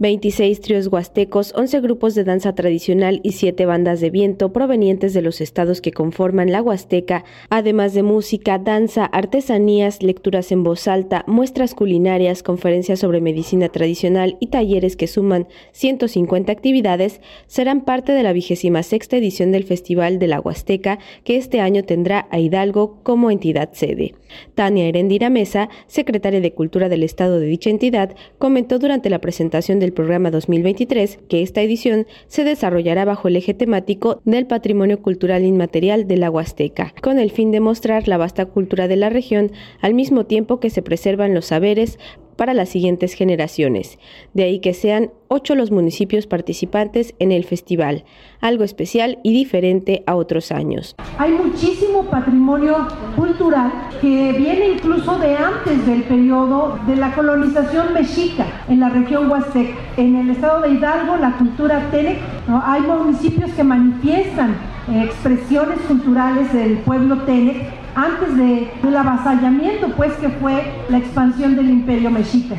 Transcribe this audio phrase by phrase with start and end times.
[0.00, 5.22] 26 tríos huastecos, 11 grupos de danza tradicional y 7 bandas de viento provenientes de
[5.22, 11.24] los estados que conforman la Huasteca, además de música, danza, artesanías, lecturas en voz alta,
[11.26, 18.22] muestras culinarias, conferencias sobre medicina tradicional y talleres que suman 150 actividades, serán parte de
[18.22, 23.00] la vigésima sexta edición del Festival de la Huasteca, que este año tendrá a Hidalgo
[23.02, 24.14] como entidad sede.
[24.54, 29.80] Tania Herendira Mesa, secretaria de Cultura del Estado de dicha entidad, comentó durante la presentación
[29.80, 35.44] del programa 2023 que esta edición se desarrollará bajo el eje temático del patrimonio cultural
[35.44, 39.52] inmaterial de la Huasteca, con el fin de mostrar la vasta cultura de la región
[39.80, 41.98] al mismo tiempo que se preservan los saberes
[42.38, 43.98] para las siguientes generaciones.
[44.32, 48.04] De ahí que sean ocho los municipios participantes en el festival,
[48.40, 50.94] algo especial y diferente a otros años.
[51.18, 58.46] Hay muchísimo patrimonio cultural que viene incluso de antes del periodo de la colonización mexica
[58.68, 59.74] en la región Huastec.
[59.96, 66.78] En el estado de Hidalgo, la cultura Tenec, hay municipios que manifiestan expresiones culturales del
[66.78, 72.54] pueblo Tenec antes de, del avasallamiento, pues que fue la expansión del imperio mexica.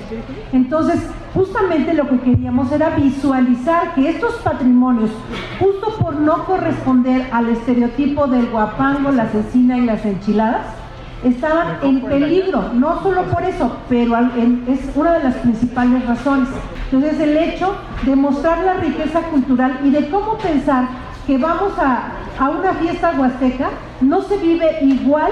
[0.52, 1.00] Entonces,
[1.34, 5.12] justamente lo que queríamos era visualizar que estos patrimonios,
[5.60, 10.66] justo por no corresponder al estereotipo del guapango, la cecina y las enchiladas,
[11.24, 16.50] estaban en peligro, no solo por eso, pero es una de las principales razones.
[16.92, 20.88] Entonces, el hecho de mostrar la riqueza cultural y de cómo pensar
[21.28, 23.70] que vamos a, a una fiesta huasteca
[24.02, 25.32] no se vive igual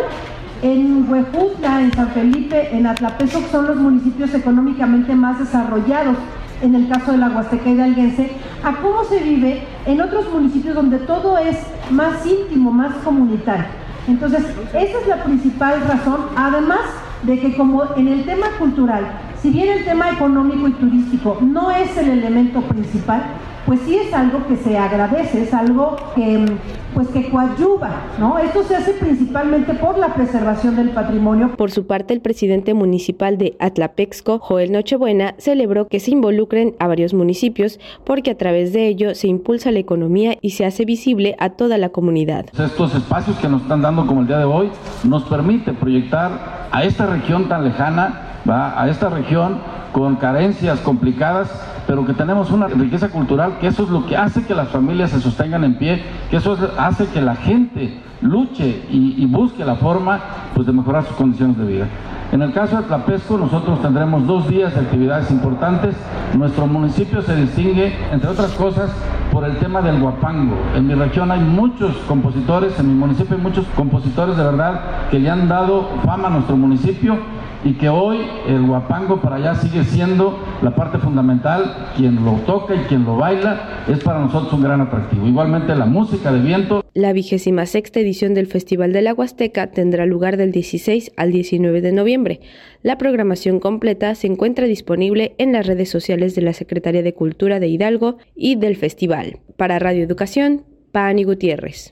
[0.61, 6.17] en Huejutla, en San Felipe, en Atlapeso, que son los municipios económicamente más desarrollados,
[6.61, 8.31] en el caso de la Huasteca hidalguense,
[8.63, 11.57] a cómo se vive en otros municipios donde todo es
[11.91, 13.65] más íntimo, más comunitario.
[14.07, 16.79] Entonces, esa es la principal razón, además
[17.23, 19.05] de que como en el tema cultural,
[19.41, 23.23] si bien el tema económico y turístico no es el elemento principal,
[23.67, 26.45] pues sí es algo que se agradece, es algo que
[26.93, 28.39] pues que coadyuva, ¿no?
[28.39, 31.51] Esto se hace principalmente por la preservación del patrimonio.
[31.57, 36.87] Por su parte, el presidente municipal de Atlapexco, Joel Nochebuena, celebró que se involucren a
[36.87, 41.35] varios municipios porque a través de ello se impulsa la economía y se hace visible
[41.37, 42.45] a toda la comunidad.
[42.57, 44.71] Estos espacios que nos están dando como el día de hoy
[45.03, 48.81] nos permite proyectar a esta región tan lejana, ¿va?
[48.81, 49.59] a esta región
[49.91, 51.49] con carencias complicadas,
[51.87, 55.11] pero que tenemos una riqueza cultural, que eso es lo que hace que las familias
[55.11, 60.19] se sostengan en pie, que eso hace que la gente luche y, busque la forma
[60.53, 61.87] pues, de mejorar sus condiciones de vida.
[62.31, 65.95] En el caso de Tlapesco, nosotros tendremos dos días de actividades importantes.
[66.35, 68.91] Nuestro municipio se distingue, entre otras cosas,
[69.37, 70.57] por el tema del guapango.
[70.75, 74.81] En mi región hay muchos compositores, en mi municipio hay muchos compositores de verdad
[75.11, 77.19] que le han dado fama a nuestro municipio
[77.67, 78.17] y que hoy
[78.47, 83.17] el guapango para allá sigue siendo la parte fundamental, quien lo toca y quien lo
[83.17, 85.27] baila es para nosotros un gran atractivo.
[85.27, 86.85] Igualmente la música de viento.
[86.93, 91.81] La vigésima sexta edición del Festival de la Huasteca tendrá lugar del 16 al 19
[91.81, 92.39] de noviembre.
[92.83, 97.59] La programación completa se encuentra disponible en las redes sociales de la Secretaría de Cultura
[97.59, 99.39] de Hidalgo y del festival.
[99.57, 100.63] Para Radio Educación,
[100.93, 101.85] Pani Gutiérrez.